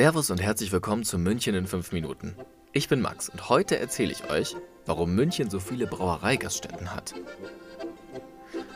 Servus 0.00 0.30
und 0.30 0.40
herzlich 0.40 0.72
willkommen 0.72 1.04
zu 1.04 1.18
München 1.18 1.54
in 1.54 1.66
5 1.66 1.92
Minuten. 1.92 2.34
Ich 2.72 2.88
bin 2.88 3.02
Max 3.02 3.28
und 3.28 3.50
heute 3.50 3.78
erzähle 3.78 4.12
ich 4.12 4.30
euch, 4.30 4.56
warum 4.86 5.14
München 5.14 5.50
so 5.50 5.60
viele 5.60 5.86
Brauereigaststätten 5.86 6.94
hat. 6.94 7.12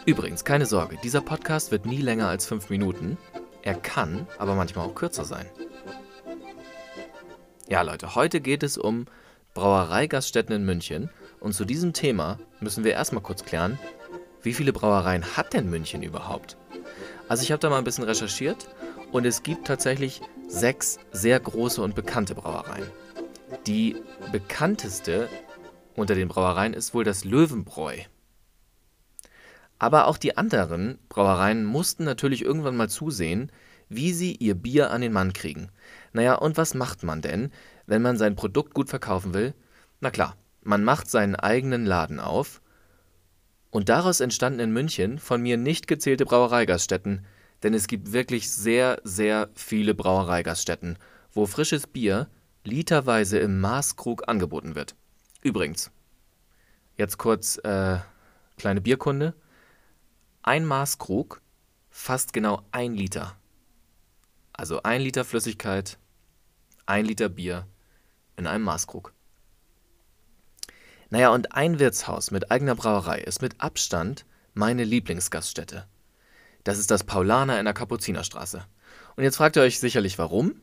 Übrigens, 0.05 0.45
keine 0.45 0.67
Sorge, 0.67 0.99
dieser 1.03 1.23
Podcast 1.23 1.71
wird 1.71 1.87
nie 1.87 2.03
länger 2.03 2.29
als 2.29 2.45
5 2.45 2.69
Minuten. 2.69 3.17
Er 3.63 3.73
kann 3.73 4.27
aber 4.37 4.55
manchmal 4.55 4.87
auch 4.87 4.95
kürzer 4.95 5.25
sein. 5.25 5.47
Ja, 7.71 7.81
Leute, 7.81 8.15
heute 8.15 8.43
geht 8.43 8.63
es 8.63 8.77
um 8.77 9.07
Brauereigaststätten 9.55 10.55
in 10.55 10.67
München 10.67 11.09
und 11.41 11.55
zu 11.55 11.65
diesem 11.65 11.95
Thema 11.95 12.39
müssen 12.61 12.85
wir 12.85 12.93
erstmal 12.93 13.23
kurz 13.23 13.47
klären, 13.47 13.79
wie 14.43 14.53
viele 14.53 14.75
Brauereien 14.75 15.39
hat 15.39 15.55
denn 15.55 15.71
München 15.71 16.03
überhaupt? 16.03 16.59
Also 17.29 17.45
ich 17.45 17.51
habe 17.51 17.61
da 17.61 17.71
mal 17.71 17.79
ein 17.79 17.85
bisschen 17.85 18.05
recherchiert 18.05 18.69
und 19.15 19.25
es 19.27 19.45
gibt 19.45 19.69
tatsächlich 19.69 20.21
sechs 20.49 20.99
sehr 21.13 21.39
große 21.39 21.81
und 21.81 21.95
bekannte 21.95 22.35
Brauereien. 22.35 22.91
Die 23.65 23.95
bekannteste 24.33 25.29
unter 25.95 26.17
den 26.17 26.27
Brauereien 26.27 26.75
ist 26.75 26.95
wohl 26.95 27.05
das 27.05 27.25
Löwenbräu. 27.25 27.97
Aber 29.79 30.09
auch 30.09 30.19
die 30.19 30.37
anderen 30.37 30.99
Brauereien 31.09 31.65
mussten 31.65 32.03
natürlich 32.03 32.43
irgendwann 32.43 32.77
mal 32.77 32.89
zusehen, 32.89 33.53
wie 33.89 34.13
sie 34.13 34.35
ihr 34.35 34.57
Bier 34.57 34.91
an 34.91 35.01
den 35.01 35.13
Mann 35.13 35.33
kriegen. 35.33 35.71
Naja, 36.13 36.35
und 36.35 36.57
was 36.57 36.75
macht 36.75 37.05
man 37.05 37.23
denn, 37.23 37.53
wenn 37.87 38.03
man 38.03 38.17
sein 38.17 38.35
Produkt 38.35 38.75
gut 38.75 38.89
verkaufen 38.89 39.33
will? 39.33 39.55
Na 40.01 40.11
klar, 40.11 40.37
man 40.61 40.83
macht 40.83 41.09
seinen 41.09 41.37
eigenen 41.37 41.87
Laden 41.87 42.19
auf. 42.19 42.61
Und 43.71 43.89
daraus 43.89 44.19
entstanden 44.19 44.59
in 44.59 44.73
München 44.73 45.21
von 45.21 45.41
mir 45.41 45.57
nicht 45.57 45.87
gezählte 45.87 46.25
Brauereigaststätten, 46.25 47.25
denn 47.65 47.75
es 47.75 47.87
gibt 47.87 48.13
wirklich 48.13 48.51
sehr, 48.51 49.01
sehr 49.05 49.49
viele 49.55 49.95
Brauereigaststätten, 49.95 50.99
wo 51.33 51.47
frisches 51.47 51.87
Bier 51.87 52.29
literweise 52.63 53.39
im 53.39 53.59
Maßkrug 53.61 54.29
angeboten 54.29 54.75
wird. 54.75 54.95
Übrigens, 55.43 55.91
jetzt 56.97 57.17
kurz 57.17 57.57
äh, 57.65 57.99
kleine 58.59 58.83
Bierkunde. 58.83 59.35
Ein 60.43 60.67
Maßkrug 60.67 61.41
fast 61.89 62.35
genau 62.35 62.63
ein 62.71 62.95
Liter. 62.95 63.35
Also 64.53 64.83
ein 64.83 65.01
Liter 65.01 65.25
Flüssigkeit, 65.25 65.99
ein 66.85 67.07
Liter 67.07 67.31
Bier 67.31 67.67
in 68.37 68.47
einem 68.47 68.65
Maßkrug. 68.65 69.15
Naja, 71.09 71.31
und 71.31 71.53
ein 71.53 71.79
Wirtshaus 71.79 72.31
mit 72.31 72.51
eigener 72.51 72.75
Brauerei 72.75 73.21
ist 73.21 73.41
mit 73.41 73.61
Abstand 73.61 74.27
meine 74.53 74.85
Lieblingsgaststätte. 74.85 75.89
Das 76.65 76.79
ist 76.79 76.91
das 76.91 77.05
Paulaner 77.05 77.59
in 77.59 77.67
der 77.67 77.75
Kapuzinerstraße. 77.75 78.65
Und 79.17 79.23
jetzt 79.23 79.37
fragt 79.37 79.57
ihr 79.57 79.63
euch 79.63 79.79
sicherlich, 79.79 80.19
warum? 80.19 80.61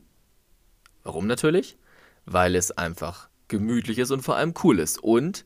Warum 1.04 1.26
natürlich? 1.26 1.78
Weil 2.26 2.54
es 2.56 2.70
einfach 2.72 3.28
gemütlich 3.48 3.98
ist 3.98 4.10
und 4.10 4.22
vor 4.22 4.36
allem 4.36 4.54
cool 4.62 4.78
ist. 4.78 5.02
Und 5.02 5.44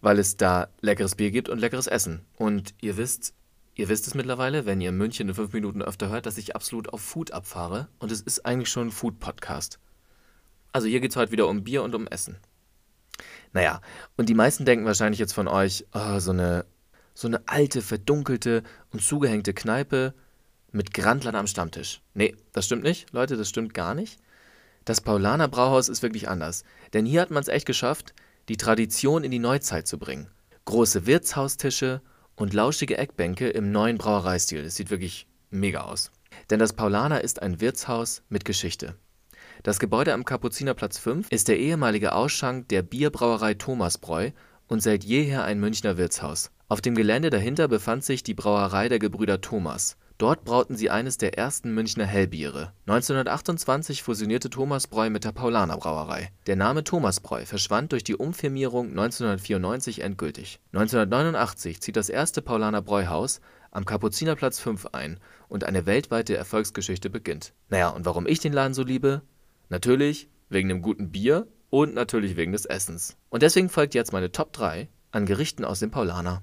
weil 0.00 0.18
es 0.18 0.36
da 0.36 0.68
leckeres 0.80 1.14
Bier 1.14 1.30
gibt 1.30 1.48
und 1.48 1.58
leckeres 1.58 1.86
Essen. 1.86 2.24
Und 2.36 2.74
ihr 2.80 2.96
wisst, 2.96 3.34
ihr 3.74 3.88
wisst 3.88 4.06
es 4.06 4.14
mittlerweile, 4.14 4.64
wenn 4.64 4.80
ihr 4.80 4.92
München 4.92 5.28
in 5.28 5.34
fünf 5.34 5.52
Minuten 5.52 5.82
öfter 5.82 6.08
hört, 6.08 6.26
dass 6.26 6.38
ich 6.38 6.56
absolut 6.56 6.92
auf 6.92 7.00
Food 7.00 7.32
abfahre. 7.32 7.88
Und 7.98 8.10
es 8.10 8.20
ist 8.20 8.46
eigentlich 8.46 8.70
schon 8.70 8.88
ein 8.88 8.92
Food-Podcast. 8.92 9.78
Also 10.72 10.88
hier 10.88 11.00
geht 11.00 11.10
es 11.10 11.16
heute 11.16 11.32
wieder 11.32 11.48
um 11.48 11.64
Bier 11.64 11.82
und 11.82 11.94
um 11.94 12.06
Essen. 12.06 12.36
Naja, 13.52 13.80
und 14.16 14.28
die 14.28 14.34
meisten 14.34 14.64
denken 14.64 14.84
wahrscheinlich 14.84 15.18
jetzt 15.18 15.32
von 15.32 15.48
euch, 15.48 15.86
oh, 15.92 16.18
so 16.18 16.30
eine 16.30 16.64
so 17.18 17.26
eine 17.26 17.42
alte, 17.46 17.82
verdunkelte 17.82 18.62
und 18.92 19.02
zugehängte 19.02 19.52
Kneipe 19.52 20.14
mit 20.70 20.94
Grandlern 20.94 21.34
am 21.34 21.48
Stammtisch. 21.48 22.00
Nee, 22.14 22.36
das 22.52 22.66
stimmt 22.66 22.84
nicht, 22.84 23.12
Leute, 23.12 23.36
das 23.36 23.48
stimmt 23.48 23.74
gar 23.74 23.94
nicht. 23.94 24.20
Das 24.84 25.00
Paulaner 25.00 25.48
Brauhaus 25.48 25.88
ist 25.88 26.02
wirklich 26.02 26.28
anders, 26.28 26.62
denn 26.92 27.04
hier 27.04 27.20
hat 27.20 27.32
man 27.32 27.42
es 27.42 27.48
echt 27.48 27.66
geschafft, 27.66 28.14
die 28.48 28.56
Tradition 28.56 29.24
in 29.24 29.32
die 29.32 29.40
Neuzeit 29.40 29.88
zu 29.88 29.98
bringen. 29.98 30.30
Große 30.66 31.06
Wirtshaustische 31.06 32.02
und 32.36 32.54
lauschige 32.54 32.96
Eckbänke 32.96 33.48
im 33.48 33.72
neuen 33.72 33.98
Brauereistil. 33.98 34.62
Das 34.62 34.76
sieht 34.76 34.90
wirklich 34.90 35.26
mega 35.50 35.80
aus. 35.80 36.12
Denn 36.50 36.60
das 36.60 36.72
Paulaner 36.72 37.22
ist 37.22 37.42
ein 37.42 37.60
Wirtshaus 37.60 38.22
mit 38.28 38.44
Geschichte. 38.44 38.94
Das 39.64 39.80
Gebäude 39.80 40.14
am 40.14 40.24
Kapuzinerplatz 40.24 40.98
5 40.98 41.32
ist 41.32 41.48
der 41.48 41.58
ehemalige 41.58 42.12
Ausschank 42.12 42.68
der 42.68 42.82
Bierbrauerei 42.82 43.54
Thomasbräu 43.54 44.30
und 44.68 44.84
seit 44.84 45.02
jeher 45.02 45.42
ein 45.42 45.58
Münchner 45.58 45.96
Wirtshaus. 45.96 46.52
Auf 46.70 46.82
dem 46.82 46.94
Gelände 46.94 47.30
dahinter 47.30 47.66
befand 47.66 48.04
sich 48.04 48.22
die 48.22 48.34
Brauerei 48.34 48.90
der 48.90 48.98
Gebrüder 48.98 49.40
Thomas. 49.40 49.96
Dort 50.18 50.44
brauten 50.44 50.76
sie 50.76 50.90
eines 50.90 51.16
der 51.16 51.38
ersten 51.38 51.72
Münchner 51.72 52.04
Hellbiere. 52.04 52.74
1928 52.86 54.02
fusionierte 54.02 54.50
Thomasbräu 54.50 55.08
mit 55.08 55.24
der 55.24 55.32
Paulaner 55.32 55.78
Brauerei. 55.78 56.30
Der 56.46 56.56
Name 56.56 56.84
Thomasbräu 56.84 57.46
verschwand 57.46 57.92
durch 57.92 58.04
die 58.04 58.16
Umfirmierung 58.16 58.90
1994 58.90 60.02
endgültig. 60.02 60.60
1989 60.74 61.80
zieht 61.80 61.96
das 61.96 62.10
erste 62.10 62.42
Paulaner 62.42 62.82
Bräuhaus 62.82 63.40
am 63.70 63.86
Kapuzinerplatz 63.86 64.60
5 64.60 64.88
ein 64.92 65.20
und 65.48 65.64
eine 65.64 65.86
weltweite 65.86 66.36
Erfolgsgeschichte 66.36 67.08
beginnt. 67.08 67.54
Naja, 67.70 67.88
und 67.88 68.04
warum 68.04 68.26
ich 68.26 68.40
den 68.40 68.52
Laden 68.52 68.74
so 68.74 68.82
liebe? 68.82 69.22
Natürlich 69.70 70.28
wegen 70.50 70.68
dem 70.68 70.82
guten 70.82 71.12
Bier 71.12 71.46
und 71.70 71.94
natürlich 71.94 72.36
wegen 72.36 72.52
des 72.52 72.66
Essens. 72.66 73.16
Und 73.30 73.42
deswegen 73.42 73.70
folgt 73.70 73.94
jetzt 73.94 74.12
meine 74.12 74.32
Top 74.32 74.52
3 74.52 74.90
an 75.12 75.24
Gerichten 75.24 75.64
aus 75.64 75.78
dem 75.78 75.90
Paulaner. 75.90 76.42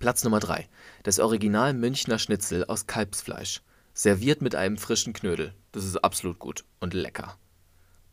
Platz 0.00 0.24
Nummer 0.24 0.40
3. 0.40 0.66
Das 1.02 1.20
Original 1.20 1.74
Münchner 1.74 2.18
Schnitzel 2.18 2.64
aus 2.64 2.86
Kalbsfleisch. 2.86 3.60
Serviert 3.92 4.40
mit 4.40 4.54
einem 4.54 4.78
frischen 4.78 5.12
Knödel. 5.12 5.52
Das 5.72 5.84
ist 5.84 5.98
absolut 5.98 6.38
gut 6.38 6.64
und 6.80 6.94
lecker. 6.94 7.36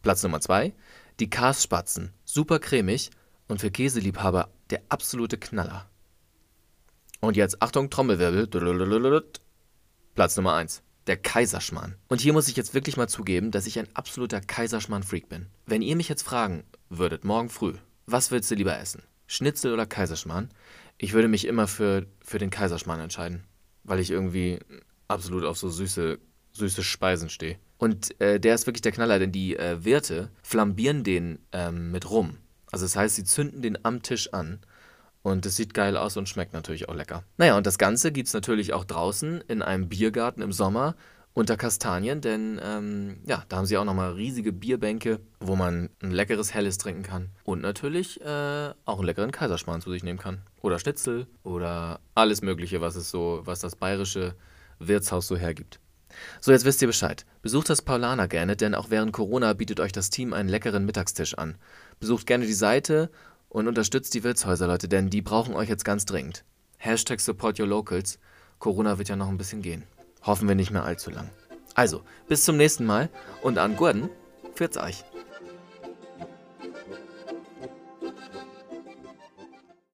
Platz 0.01 0.21
Nummer 0.21 0.41
2. 0.41 0.73
Die 1.21 1.29
Karsspatzen. 1.29 2.11
Super 2.25 2.59
cremig 2.59 3.09
und 3.47 3.61
für 3.61 3.71
Käseliebhaber 3.71 4.49
der 4.69 4.81
absolute 4.89 5.37
Knaller. 5.37 5.89
Und 7.21 7.37
jetzt 7.37 7.61
Achtung, 7.61 7.89
Trommelwirbel. 7.89 8.47
Platz 10.13 10.35
Nummer 10.35 10.55
1. 10.55 10.83
Der 11.07 11.15
Kaiserschmarrn. 11.15 11.95
Und 12.09 12.19
hier 12.19 12.33
muss 12.33 12.49
ich 12.49 12.57
jetzt 12.57 12.73
wirklich 12.73 12.97
mal 12.97 13.07
zugeben, 13.07 13.51
dass 13.51 13.65
ich 13.65 13.79
ein 13.79 13.87
absoluter 13.93 14.41
Kaiserschmarrn-Freak 14.41 15.29
bin. 15.29 15.47
Wenn 15.65 15.81
ihr 15.81 15.95
mich 15.95 16.09
jetzt 16.09 16.23
fragen 16.23 16.65
würdet, 16.89 17.23
morgen 17.23 17.47
früh, 17.47 17.75
was 18.05 18.29
willst 18.29 18.51
du 18.51 18.55
lieber 18.55 18.77
essen? 18.77 19.03
Schnitzel 19.25 19.73
oder 19.73 19.85
Kaiserschmarrn? 19.85 20.49
Ich 20.97 21.13
würde 21.13 21.27
mich 21.27 21.45
immer 21.45 21.67
für, 21.67 22.05
für 22.21 22.39
den 22.39 22.49
Kaiserschmarrn 22.49 23.01
entscheiden, 23.01 23.43
weil 23.83 23.99
ich 23.99 24.11
irgendwie 24.11 24.59
absolut 25.07 25.45
auf 25.45 25.57
so 25.57 25.69
süße, 25.69 26.19
süße 26.53 26.83
Speisen 26.83 27.29
stehe. 27.29 27.57
Und 27.77 28.19
äh, 28.19 28.39
der 28.39 28.55
ist 28.55 28.65
wirklich 28.65 28.81
der 28.81 28.91
Knaller, 28.91 29.19
denn 29.19 29.31
die 29.31 29.55
äh, 29.55 29.83
Wirte 29.85 30.31
flambieren 30.41 31.03
den 31.03 31.39
ähm, 31.51 31.91
mit 31.91 32.09
Rum. 32.09 32.37
Also 32.71 32.85
das 32.85 32.95
heißt, 32.95 33.15
sie 33.15 33.23
zünden 33.23 33.61
den 33.61 33.83
am 33.85 34.01
Tisch 34.01 34.33
an. 34.33 34.59
Und 35.21 35.45
es 35.45 35.57
sieht 35.57 35.73
geil 35.73 35.97
aus 35.97 36.15
und 36.15 36.29
schmeckt 36.29 36.53
natürlich 36.53 36.87
auch 36.87 36.95
lecker. 36.95 37.23
Naja, 37.37 37.57
und 37.57 37.67
das 37.67 37.77
Ganze 37.77 38.11
gibt 38.11 38.27
es 38.27 38.33
natürlich 38.33 38.73
auch 38.73 38.85
draußen 38.85 39.41
in 39.41 39.61
einem 39.61 39.89
Biergarten 39.89 40.41
im 40.41 40.53
Sommer 40.53 40.95
unter 41.37 41.55
Kastanien, 41.55 42.19
denn 42.19 42.59
ähm, 42.63 43.19
ja, 43.27 43.43
da 43.47 43.57
haben 43.57 43.67
sie 43.67 43.77
auch 43.77 43.85
nochmal 43.85 44.13
riesige 44.13 44.51
Bierbänke, 44.51 45.19
wo 45.39 45.55
man 45.55 45.91
ein 46.01 46.09
leckeres 46.09 46.51
Helles 46.51 46.79
trinken 46.79 47.03
kann. 47.03 47.29
Und 47.43 47.61
natürlich 47.61 48.19
äh, 48.21 48.73
auch 48.85 48.97
einen 48.97 49.05
leckeren 49.05 49.31
Kaiserschmarrn 49.31 49.81
zu 49.81 49.91
sich 49.91 50.03
nehmen 50.03 50.17
kann. 50.17 50.41
Oder 50.63 50.79
Schnitzel 50.79 51.27
oder 51.43 51.99
alles 52.15 52.41
Mögliche, 52.41 52.81
was 52.81 52.95
es 52.95 53.11
so, 53.11 53.41
was 53.43 53.59
das 53.59 53.75
bayerische 53.75 54.33
Wirtshaus 54.79 55.27
so 55.27 55.37
hergibt. 55.37 55.79
So, 56.41 56.51
jetzt 56.51 56.65
wisst 56.65 56.81
ihr 56.81 56.87
Bescheid. 56.87 57.23
Besucht 57.43 57.69
das 57.69 57.83
Paulaner 57.83 58.27
gerne, 58.27 58.55
denn 58.55 58.73
auch 58.73 58.89
während 58.89 59.13
Corona 59.13 59.53
bietet 59.53 59.79
euch 59.79 59.91
das 59.91 60.09
Team 60.09 60.33
einen 60.33 60.49
leckeren 60.49 60.85
Mittagstisch 60.85 61.37
an. 61.37 61.59
Besucht 61.99 62.25
gerne 62.25 62.47
die 62.47 62.53
Seite 62.53 63.11
und 63.47 63.67
unterstützt 63.67 64.15
die 64.15 64.23
Wirtshäuser, 64.23 64.65
Leute, 64.65 64.87
denn 64.87 65.11
die 65.11 65.21
brauchen 65.21 65.53
euch 65.53 65.69
jetzt 65.69 65.85
ganz 65.85 66.05
dringend. 66.05 66.45
Hashtag 66.77 67.19
Support 67.19 67.59
Your 67.59 67.67
Locals. 67.67 68.17
Corona 68.57 68.97
wird 68.97 69.09
ja 69.09 69.15
noch 69.15 69.29
ein 69.29 69.37
bisschen 69.37 69.61
gehen. 69.61 69.83
Hoffen 70.27 70.47
wir 70.47 70.55
nicht 70.55 70.71
mehr 70.71 70.83
allzu 70.83 71.09
lang. 71.09 71.29
Also, 71.73 72.03
bis 72.27 72.43
zum 72.43 72.57
nächsten 72.57 72.85
Mal 72.85 73.09
und 73.41 73.57
an 73.57 73.77
Gordon, 73.77 74.09
pfiat's 74.55 74.77
euch. 74.77 75.03